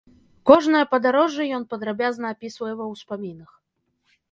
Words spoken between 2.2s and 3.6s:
апісвае ва ўспамінах.